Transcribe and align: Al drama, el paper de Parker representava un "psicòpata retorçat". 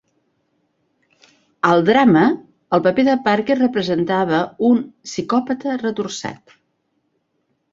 Al 1.71 1.83
drama, 1.89 2.23
el 2.77 2.81
paper 2.87 3.05
de 3.09 3.15
Parker 3.27 3.57
representava 3.59 4.41
un 4.71 4.83
"psicòpata 5.13 5.77
retorçat". 5.85 6.57